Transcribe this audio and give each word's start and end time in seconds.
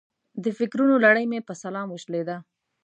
د 0.43 0.45
فکرونو 0.57 0.95
لړۍ 1.05 1.25
مې 1.31 1.39
په 1.47 1.53
سلام 1.63 1.87
وشلېده. 1.91 2.37